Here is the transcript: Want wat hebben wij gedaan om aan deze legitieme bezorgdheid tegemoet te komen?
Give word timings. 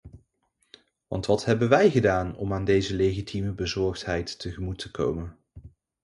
Want 1.09 1.25
wat 1.25 1.45
hebben 1.45 1.69
wij 1.69 1.91
gedaan 1.91 2.35
om 2.35 2.53
aan 2.53 2.65
deze 2.65 2.95
legitieme 2.95 3.51
bezorgdheid 3.53 4.39
tegemoet 4.39 4.77
te 4.79 4.91
komen? 4.91 5.37